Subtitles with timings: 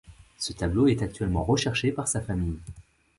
[0.39, 2.57] Ce tableau est actuellement recherché par sa famille.